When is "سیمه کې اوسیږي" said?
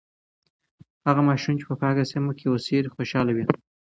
2.11-2.89